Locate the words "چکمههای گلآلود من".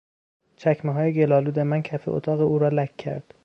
0.55-1.81